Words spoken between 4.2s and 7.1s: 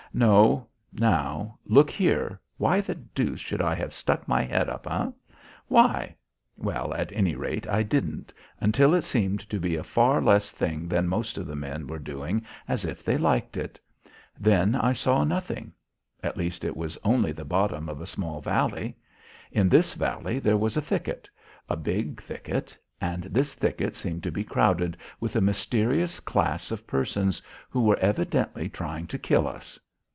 my head up, eh? Why? Well,